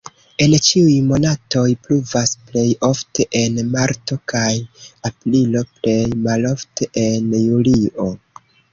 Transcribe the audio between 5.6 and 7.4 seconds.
plej malofte en